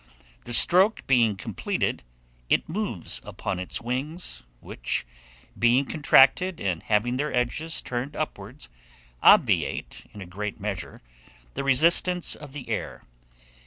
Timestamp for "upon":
3.23-3.59